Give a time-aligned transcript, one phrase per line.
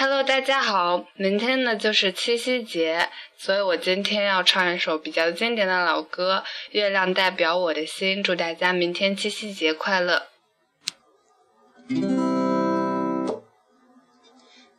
[0.00, 10.28] Hello，大家好，明天呢就是七夕节，所以我今天要唱一首比较经典的老歌《月亮代表我的心》，祝大家明天七夕节快乐。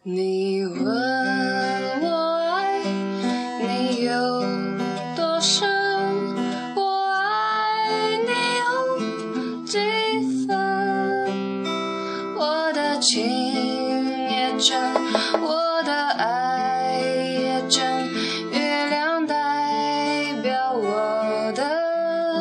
[0.03, 2.79] 你问我爱
[3.59, 4.13] 你有
[5.17, 5.69] 多深，
[6.77, 6.81] 我
[7.11, 8.31] 爱你
[8.61, 9.77] 有几
[10.47, 10.55] 分？
[12.37, 13.38] 我的情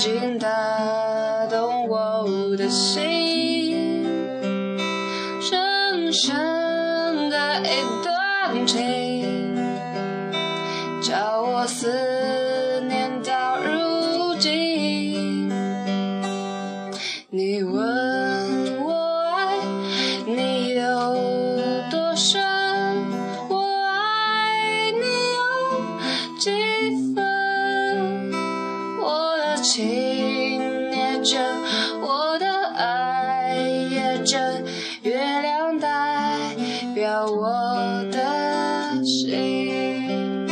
[0.00, 0.48] 经打
[1.50, 4.02] 动我的心。
[5.42, 9.39] 深深的一段情，
[29.62, 31.40] 情也真，
[32.00, 33.54] 我的爱
[33.90, 34.64] 也真，
[35.02, 36.56] 月亮代
[36.94, 40.48] 表我的心。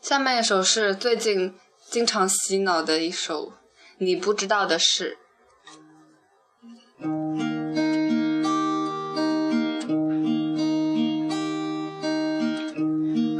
[0.00, 1.54] 下面一首是最近
[1.90, 3.46] 经常洗脑的一首
[3.98, 5.18] 《你不知道的事》。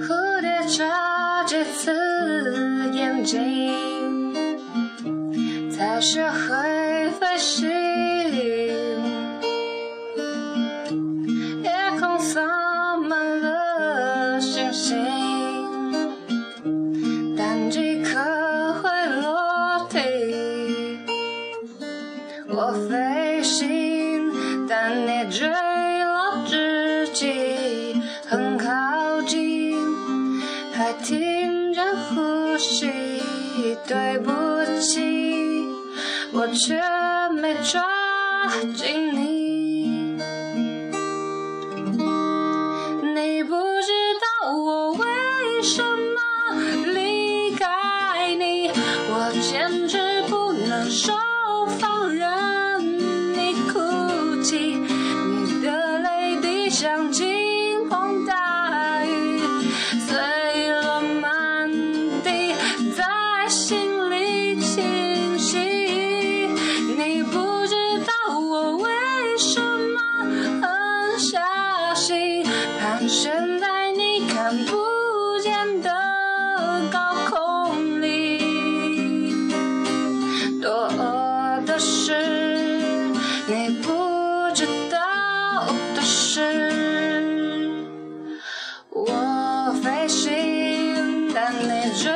[0.06, 3.57] 蝴蝶眨着次眼睛，
[5.98, 7.68] 才学会飞行。
[11.64, 14.96] 夜空洒满了星星，
[17.36, 18.88] 但几颗会
[19.20, 19.98] 落地。
[22.46, 24.32] 我飞行，
[24.68, 29.76] 但你坠落之际很靠近，
[30.72, 32.88] 还听着呼吸。
[33.86, 34.30] 对不，
[36.54, 36.80] 却
[37.30, 37.82] 没抓
[38.74, 40.16] 紧你。
[43.14, 43.92] 你不知
[44.42, 46.20] 道我为什么
[46.92, 48.70] 离开你，
[49.10, 51.12] 我简直不能手
[51.78, 52.98] 放任
[53.34, 59.40] 你哭泣，你的泪滴像倾盆大雨，
[86.08, 86.40] 是。
[88.90, 92.10] 我飞行，但你坠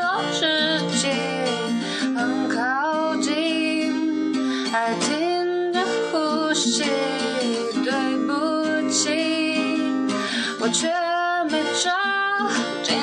[0.00, 1.08] 落之际
[2.16, 4.32] 很靠近，
[4.72, 6.84] 还听着呼吸。
[7.84, 7.92] 对
[8.26, 9.10] 不起，
[10.58, 10.88] 我却
[11.50, 11.92] 没抓
[12.82, 12.96] 紧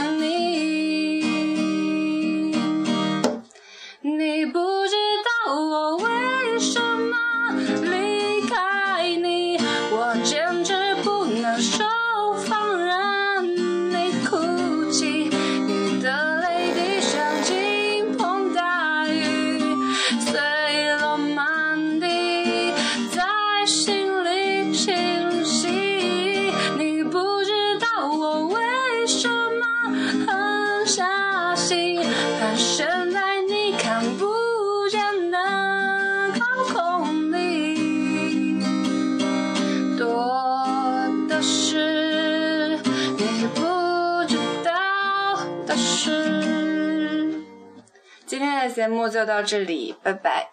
[48.33, 50.52] 今天的节目就到这里，拜拜。